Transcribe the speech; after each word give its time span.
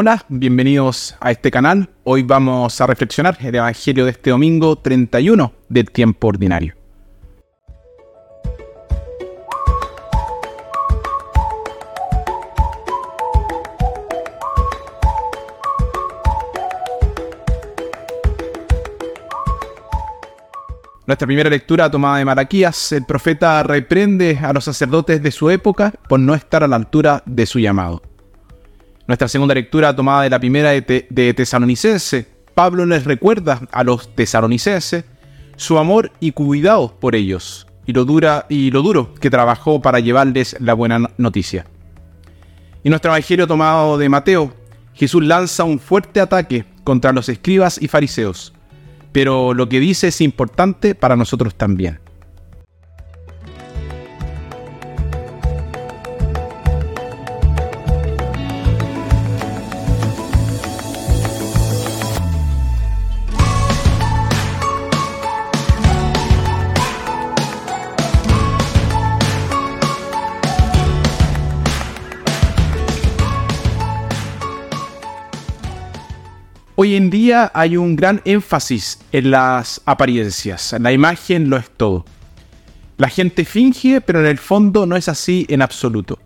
Hola, 0.00 0.24
bienvenidos 0.28 1.16
a 1.18 1.32
este 1.32 1.50
canal. 1.50 1.90
Hoy 2.04 2.22
vamos 2.22 2.80
a 2.80 2.86
reflexionar 2.86 3.36
el 3.40 3.52
Evangelio 3.52 4.04
de 4.04 4.12
este 4.12 4.30
domingo 4.30 4.76
31 4.76 5.52
del 5.68 5.90
tiempo 5.90 6.28
ordinario. 6.28 6.74
Nuestra 21.08 21.26
primera 21.26 21.50
lectura 21.50 21.90
tomada 21.90 22.18
de 22.18 22.24
Malaquías, 22.24 22.92
el 22.92 23.04
profeta 23.04 23.64
reprende 23.64 24.38
a 24.40 24.52
los 24.52 24.62
sacerdotes 24.62 25.20
de 25.20 25.32
su 25.32 25.50
época 25.50 25.92
por 26.08 26.20
no 26.20 26.36
estar 26.36 26.62
a 26.62 26.68
la 26.68 26.76
altura 26.76 27.24
de 27.26 27.46
su 27.46 27.58
llamado. 27.58 28.07
Nuestra 29.08 29.26
segunda 29.26 29.54
lectura 29.54 29.96
tomada 29.96 30.24
de 30.24 30.28
la 30.28 30.38
primera 30.38 30.70
de, 30.72 31.34
Tesalonicense, 31.34 32.26
Pablo 32.54 32.84
les 32.84 33.04
recuerda 33.04 33.62
a 33.72 33.82
los 33.82 34.14
tesalonicenses 34.14 35.06
su 35.56 35.78
amor 35.78 36.12
y 36.20 36.32
cuidado 36.32 36.94
por 37.00 37.14
ellos 37.14 37.66
y 37.86 37.94
lo, 37.94 38.04
dura, 38.04 38.44
y 38.50 38.70
lo 38.70 38.82
duro 38.82 39.14
que 39.14 39.30
trabajó 39.30 39.80
para 39.80 40.00
llevarles 40.00 40.56
la 40.60 40.74
buena 40.74 41.08
noticia. 41.16 41.64
Y 42.84 42.90
nuestro 42.90 43.10
evangelio 43.10 43.46
tomado 43.46 43.96
de 43.96 44.10
Mateo, 44.10 44.52
Jesús 44.92 45.24
lanza 45.24 45.64
un 45.64 45.78
fuerte 45.78 46.20
ataque 46.20 46.66
contra 46.84 47.14
los 47.14 47.30
escribas 47.30 47.80
y 47.80 47.88
fariseos, 47.88 48.52
pero 49.12 49.54
lo 49.54 49.70
que 49.70 49.80
dice 49.80 50.08
es 50.08 50.20
importante 50.20 50.94
para 50.94 51.16
nosotros 51.16 51.54
también. 51.54 51.98
Hoy 76.80 76.94
en 76.94 77.10
día 77.10 77.50
hay 77.54 77.76
un 77.76 77.96
gran 77.96 78.22
énfasis 78.24 79.00
en 79.10 79.32
las 79.32 79.80
apariencias. 79.84 80.76
La 80.78 80.92
imagen 80.92 81.50
lo 81.50 81.56
es 81.56 81.68
todo. 81.68 82.04
La 82.98 83.08
gente 83.08 83.44
finge, 83.44 84.00
pero 84.00 84.20
en 84.20 84.26
el 84.26 84.38
fondo 84.38 84.86
no 84.86 84.94
es 84.94 85.08
así 85.08 85.44
en 85.48 85.60
absoluto. 85.60 86.20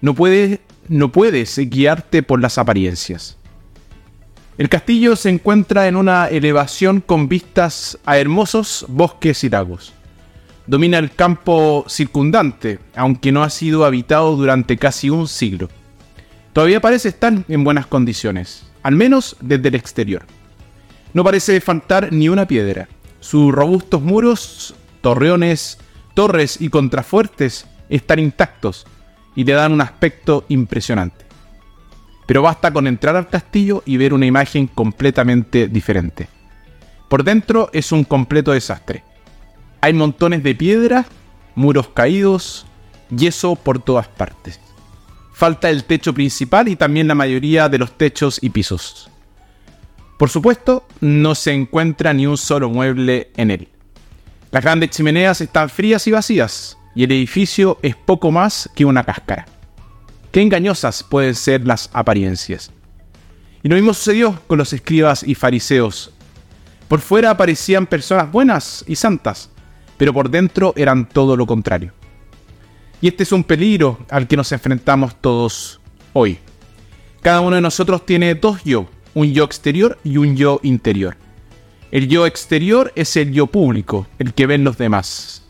No, 0.00 0.14
puede, 0.14 0.60
no 0.86 1.10
puedes 1.10 1.58
guiarte 1.68 2.22
por 2.22 2.40
las 2.40 2.56
apariencias. 2.56 3.36
El 4.58 4.68
castillo 4.68 5.16
se 5.16 5.30
encuentra 5.30 5.88
en 5.88 5.96
una 5.96 6.28
elevación 6.28 7.00
con 7.00 7.28
vistas 7.28 7.98
a 8.04 8.16
hermosos 8.18 8.86
bosques 8.86 9.42
y 9.42 9.48
lagos. 9.48 9.92
Domina 10.68 10.98
el 10.98 11.10
campo 11.10 11.84
circundante, 11.88 12.78
aunque 12.94 13.32
no 13.32 13.42
ha 13.42 13.50
sido 13.50 13.84
habitado 13.84 14.36
durante 14.36 14.76
casi 14.76 15.10
un 15.10 15.26
siglo. 15.26 15.68
Todavía 16.52 16.80
parece 16.80 17.08
estar 17.08 17.42
en 17.48 17.64
buenas 17.64 17.88
condiciones 17.88 18.69
al 18.82 18.96
menos 18.96 19.36
desde 19.40 19.68
el 19.68 19.74
exterior. 19.74 20.24
No 21.12 21.24
parece 21.24 21.60
faltar 21.60 22.12
ni 22.12 22.28
una 22.28 22.46
piedra. 22.46 22.88
Sus 23.20 23.52
robustos 23.52 24.00
muros, 24.00 24.74
torreones, 25.00 25.78
torres 26.14 26.60
y 26.60 26.68
contrafuertes 26.68 27.66
están 27.88 28.18
intactos 28.18 28.86
y 29.34 29.44
le 29.44 29.52
dan 29.52 29.72
un 29.72 29.80
aspecto 29.80 30.44
impresionante. 30.48 31.24
Pero 32.26 32.42
basta 32.42 32.72
con 32.72 32.86
entrar 32.86 33.16
al 33.16 33.28
castillo 33.28 33.82
y 33.84 33.96
ver 33.96 34.14
una 34.14 34.26
imagen 34.26 34.68
completamente 34.68 35.66
diferente. 35.66 36.28
Por 37.08 37.24
dentro 37.24 37.70
es 37.72 37.90
un 37.90 38.04
completo 38.04 38.52
desastre. 38.52 39.02
Hay 39.80 39.92
montones 39.92 40.42
de 40.44 40.54
piedra, 40.54 41.06
muros 41.56 41.88
caídos, 41.88 42.66
yeso 43.10 43.56
por 43.56 43.82
todas 43.82 44.06
partes 44.06 44.60
falta 45.32 45.70
el 45.70 45.84
techo 45.84 46.12
principal 46.12 46.68
y 46.68 46.76
también 46.76 47.08
la 47.08 47.14
mayoría 47.14 47.68
de 47.68 47.78
los 47.78 47.96
techos 47.96 48.38
y 48.42 48.50
pisos. 48.50 49.10
Por 50.18 50.28
supuesto, 50.28 50.86
no 51.00 51.34
se 51.34 51.52
encuentra 51.52 52.12
ni 52.12 52.26
un 52.26 52.36
solo 52.36 52.68
mueble 52.68 53.30
en 53.36 53.50
él. 53.50 53.68
Las 54.50 54.62
grandes 54.62 54.90
chimeneas 54.90 55.40
están 55.40 55.70
frías 55.70 56.06
y 56.06 56.10
vacías, 56.10 56.76
y 56.94 57.04
el 57.04 57.12
edificio 57.12 57.78
es 57.82 57.96
poco 57.96 58.30
más 58.30 58.68
que 58.74 58.84
una 58.84 59.04
cáscara. 59.04 59.46
Qué 60.32 60.42
engañosas 60.42 61.02
pueden 61.02 61.34
ser 61.34 61.66
las 61.66 61.88
apariencias. 61.92 62.70
Y 63.62 63.68
lo 63.68 63.76
mismo 63.76 63.94
sucedió 63.94 64.40
con 64.46 64.58
los 64.58 64.72
escribas 64.72 65.22
y 65.22 65.34
fariseos. 65.34 66.12
Por 66.88 67.00
fuera 67.00 67.36
parecían 67.36 67.86
personas 67.86 68.30
buenas 68.30 68.84
y 68.86 68.96
santas, 68.96 69.50
pero 69.96 70.12
por 70.12 70.30
dentro 70.30 70.72
eran 70.76 71.08
todo 71.08 71.36
lo 71.36 71.46
contrario. 71.46 71.92
Y 73.00 73.08
este 73.08 73.22
es 73.22 73.32
un 73.32 73.44
peligro 73.44 73.98
al 74.10 74.26
que 74.26 74.36
nos 74.36 74.52
enfrentamos 74.52 75.16
todos 75.20 75.80
hoy. 76.12 76.38
Cada 77.22 77.40
uno 77.40 77.56
de 77.56 77.62
nosotros 77.62 78.04
tiene 78.04 78.34
dos 78.34 78.62
yo, 78.64 78.88
un 79.14 79.32
yo 79.32 79.44
exterior 79.44 79.98
y 80.04 80.18
un 80.18 80.36
yo 80.36 80.60
interior. 80.62 81.16
El 81.90 82.08
yo 82.08 82.26
exterior 82.26 82.92
es 82.94 83.16
el 83.16 83.32
yo 83.32 83.46
público, 83.46 84.06
el 84.18 84.34
que 84.34 84.46
ven 84.46 84.64
los 84.64 84.78
demás. 84.78 85.46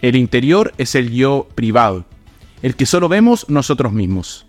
El 0.00 0.16
interior 0.16 0.72
es 0.78 0.94
el 0.94 1.10
yo 1.12 1.48
privado, 1.54 2.06
el 2.62 2.76
que 2.76 2.86
solo 2.86 3.08
vemos 3.08 3.48
nosotros 3.48 3.92
mismos. 3.92 4.46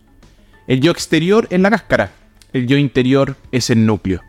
El 0.67 0.79
yo 0.79 0.91
exterior 0.91 1.47
es 1.49 1.59
la 1.59 1.69
cáscara, 1.69 2.11
el 2.53 2.67
yo 2.67 2.77
interior 2.77 3.35
es 3.51 3.69
el 3.69 3.85
núcleo. 3.85 4.21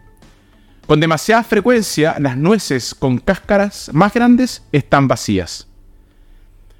Con 0.86 1.00
demasiada 1.00 1.44
frecuencia, 1.44 2.16
las 2.18 2.36
nueces 2.36 2.94
con 2.94 3.18
cáscaras 3.18 3.90
más 3.94 4.12
grandes 4.12 4.64
están 4.72 5.08
vacías. 5.08 5.68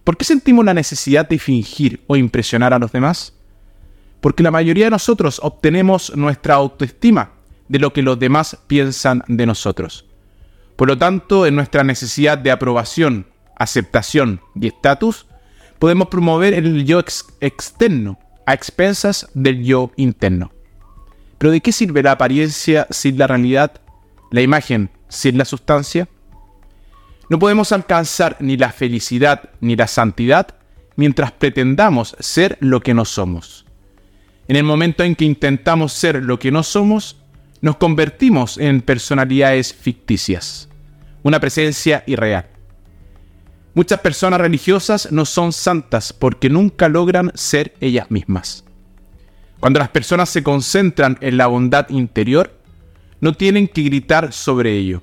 ¿Por 0.04 0.18
qué 0.18 0.26
sentimos 0.26 0.66
la 0.66 0.74
necesidad 0.74 1.26
de 1.26 1.38
fingir 1.38 2.04
o 2.06 2.16
impresionar 2.16 2.74
a 2.74 2.78
los 2.78 2.92
demás? 2.92 3.32
Porque 4.20 4.42
la 4.42 4.50
mayoría 4.50 4.84
de 4.84 4.90
nosotros 4.90 5.40
obtenemos 5.42 6.14
nuestra 6.14 6.54
autoestima 6.54 7.32
de 7.68 7.78
lo 7.78 7.94
que 7.94 8.02
los 8.02 8.18
demás 8.18 8.58
piensan 8.66 9.22
de 9.28 9.46
nosotros. 9.46 10.04
Por 10.76 10.88
lo 10.88 10.98
tanto, 10.98 11.46
en 11.46 11.54
nuestra 11.54 11.84
necesidad 11.84 12.36
de 12.36 12.50
aprobación, 12.50 13.26
aceptación 13.56 14.42
y 14.54 14.66
estatus, 14.66 15.26
podemos 15.78 16.08
promover 16.08 16.52
el 16.52 16.84
yo 16.84 17.00
externo 17.40 18.18
a 18.44 18.52
expensas 18.52 19.28
del 19.32 19.64
yo 19.64 19.90
interno. 19.96 20.52
Pero 21.38 21.50
¿de 21.50 21.62
qué 21.62 21.72
sirve 21.72 22.02
la 22.02 22.12
apariencia 22.12 22.86
sin 22.90 23.16
la 23.16 23.26
realidad? 23.26 23.80
¿La 24.30 24.42
imagen 24.42 24.90
sin 25.08 25.38
la 25.38 25.46
sustancia? 25.46 26.08
No 27.28 27.38
podemos 27.38 27.72
alcanzar 27.72 28.36
ni 28.40 28.56
la 28.56 28.70
felicidad 28.70 29.50
ni 29.60 29.76
la 29.76 29.86
santidad 29.86 30.48
mientras 30.96 31.32
pretendamos 31.32 32.16
ser 32.20 32.58
lo 32.60 32.80
que 32.80 32.94
no 32.94 33.04
somos. 33.04 33.64
En 34.46 34.56
el 34.56 34.64
momento 34.64 35.02
en 35.04 35.14
que 35.14 35.24
intentamos 35.24 35.92
ser 35.92 36.22
lo 36.22 36.38
que 36.38 36.50
no 36.50 36.62
somos, 36.62 37.16
nos 37.62 37.76
convertimos 37.76 38.58
en 38.58 38.82
personalidades 38.82 39.72
ficticias, 39.72 40.68
una 41.22 41.40
presencia 41.40 42.04
irreal. 42.06 42.46
Muchas 43.72 44.00
personas 44.00 44.40
religiosas 44.40 45.10
no 45.10 45.24
son 45.24 45.52
santas 45.52 46.12
porque 46.12 46.50
nunca 46.50 46.88
logran 46.88 47.32
ser 47.34 47.74
ellas 47.80 48.10
mismas. 48.10 48.64
Cuando 49.60 49.78
las 49.78 49.88
personas 49.88 50.28
se 50.28 50.42
concentran 50.42 51.16
en 51.22 51.38
la 51.38 51.46
bondad 51.46 51.88
interior, 51.88 52.52
no 53.20 53.32
tienen 53.32 53.66
que 53.66 53.82
gritar 53.82 54.32
sobre 54.32 54.76
ello, 54.76 55.02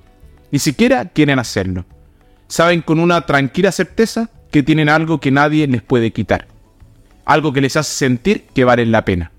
ni 0.51 0.59
siquiera 0.59 1.05
quieren 1.05 1.39
hacerlo 1.39 1.83
saben 2.51 2.81
con 2.81 2.99
una 2.99 3.21
tranquila 3.21 3.71
certeza 3.71 4.29
que 4.51 4.61
tienen 4.61 4.89
algo 4.89 5.21
que 5.21 5.31
nadie 5.31 5.65
les 5.67 5.81
puede 5.81 6.11
quitar. 6.11 6.47
Algo 7.23 7.53
que 7.53 7.61
les 7.61 7.77
hace 7.77 7.93
sentir 7.93 8.43
que 8.53 8.65
valen 8.65 8.91
la 8.91 9.05
pena, 9.05 9.31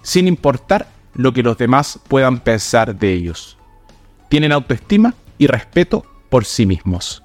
sin 0.00 0.26
importar 0.26 0.88
lo 1.12 1.34
que 1.34 1.42
los 1.42 1.58
demás 1.58 2.00
puedan 2.08 2.40
pensar 2.40 2.96
de 2.96 3.12
ellos. 3.12 3.58
Tienen 4.30 4.52
autoestima 4.52 5.12
y 5.36 5.48
respeto 5.48 6.06
por 6.30 6.46
sí 6.46 6.64
mismos. 6.64 7.22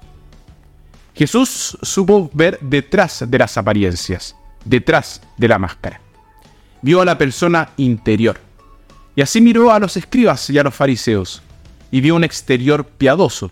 Jesús 1.14 1.78
supo 1.80 2.30
ver 2.34 2.58
detrás 2.60 3.24
de 3.26 3.38
las 3.38 3.56
apariencias, 3.56 4.36
detrás 4.66 5.22
de 5.38 5.48
la 5.48 5.58
máscara. 5.58 6.02
Vio 6.82 7.00
a 7.00 7.06
la 7.06 7.16
persona 7.16 7.70
interior. 7.78 8.38
Y 9.16 9.22
así 9.22 9.40
miró 9.40 9.72
a 9.72 9.78
los 9.78 9.96
escribas 9.96 10.50
y 10.50 10.58
a 10.58 10.62
los 10.62 10.74
fariseos, 10.74 11.42
y 11.90 12.02
vio 12.02 12.16
un 12.16 12.24
exterior 12.24 12.84
piadoso, 12.84 13.50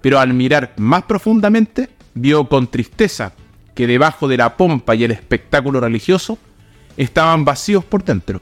pero 0.00 0.18
al 0.18 0.34
mirar 0.34 0.74
más 0.76 1.04
profundamente 1.04 1.88
vio 2.14 2.48
con 2.48 2.66
tristeza 2.66 3.32
que 3.74 3.86
debajo 3.86 4.28
de 4.28 4.36
la 4.36 4.56
pompa 4.56 4.94
y 4.94 5.04
el 5.04 5.12
espectáculo 5.12 5.80
religioso 5.80 6.38
estaban 6.96 7.44
vacíos 7.44 7.84
por 7.84 8.04
dentro. 8.04 8.40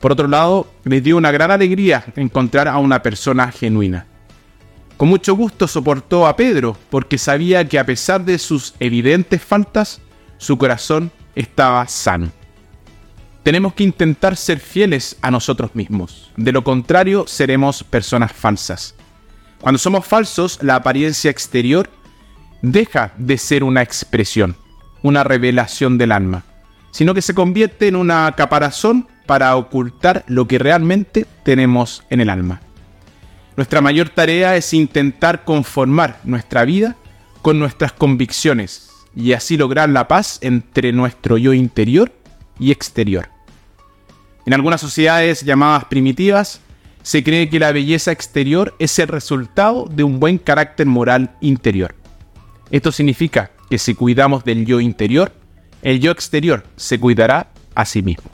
Por 0.00 0.12
otro 0.12 0.28
lado, 0.28 0.70
les 0.84 1.02
dio 1.02 1.16
una 1.16 1.30
gran 1.30 1.50
alegría 1.50 2.04
encontrar 2.16 2.68
a 2.68 2.76
una 2.76 3.02
persona 3.02 3.50
genuina. 3.50 4.06
Con 4.98 5.08
mucho 5.08 5.34
gusto 5.34 5.66
soportó 5.66 6.26
a 6.26 6.36
Pedro 6.36 6.76
porque 6.90 7.16
sabía 7.18 7.66
que 7.66 7.78
a 7.78 7.86
pesar 7.86 8.24
de 8.24 8.38
sus 8.38 8.74
evidentes 8.80 9.42
faltas, 9.42 10.00
su 10.36 10.58
corazón 10.58 11.10
estaba 11.34 11.86
sano. 11.88 12.30
tenemos 13.42 13.74
que 13.74 13.84
intentar 13.84 14.36
ser 14.36 14.58
fieles 14.58 15.16
a 15.20 15.30
nosotros 15.30 15.74
mismos. 15.74 16.30
De 16.36 16.52
lo 16.52 16.64
contrario, 16.64 17.26
seremos 17.26 17.84
personas 17.84 18.32
falsas. 18.32 18.94
Cuando 19.64 19.78
somos 19.78 20.04
falsos, 20.04 20.58
la 20.60 20.74
apariencia 20.76 21.30
exterior 21.30 21.88
deja 22.60 23.14
de 23.16 23.38
ser 23.38 23.64
una 23.64 23.80
expresión, 23.80 24.56
una 25.00 25.24
revelación 25.24 25.96
del 25.96 26.12
alma, 26.12 26.44
sino 26.90 27.14
que 27.14 27.22
se 27.22 27.32
convierte 27.32 27.88
en 27.88 27.96
una 27.96 28.30
caparazón 28.36 29.08
para 29.24 29.56
ocultar 29.56 30.22
lo 30.28 30.46
que 30.46 30.58
realmente 30.58 31.26
tenemos 31.44 32.02
en 32.10 32.20
el 32.20 32.28
alma. 32.28 32.60
Nuestra 33.56 33.80
mayor 33.80 34.10
tarea 34.10 34.54
es 34.54 34.74
intentar 34.74 35.44
conformar 35.44 36.20
nuestra 36.24 36.66
vida 36.66 36.96
con 37.40 37.58
nuestras 37.58 37.94
convicciones 37.94 38.90
y 39.16 39.32
así 39.32 39.56
lograr 39.56 39.88
la 39.88 40.08
paz 40.08 40.40
entre 40.42 40.92
nuestro 40.92 41.38
yo 41.38 41.54
interior 41.54 42.12
y 42.58 42.70
exterior. 42.70 43.30
En 44.44 44.52
algunas 44.52 44.82
sociedades 44.82 45.40
llamadas 45.40 45.86
primitivas, 45.86 46.60
se 47.04 47.22
cree 47.22 47.50
que 47.50 47.58
la 47.60 47.70
belleza 47.70 48.12
exterior 48.12 48.74
es 48.78 48.98
el 48.98 49.08
resultado 49.08 49.84
de 49.84 50.04
un 50.04 50.18
buen 50.18 50.38
carácter 50.38 50.86
moral 50.86 51.36
interior. 51.42 51.94
Esto 52.70 52.90
significa 52.92 53.50
que 53.68 53.78
si 53.78 53.94
cuidamos 53.94 54.42
del 54.42 54.64
yo 54.64 54.80
interior, 54.80 55.30
el 55.82 56.00
yo 56.00 56.10
exterior 56.10 56.64
se 56.76 56.98
cuidará 56.98 57.52
a 57.74 57.84
sí 57.84 58.02
mismo. 58.02 58.33